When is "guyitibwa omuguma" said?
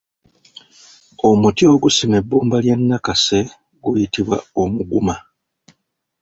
3.83-5.15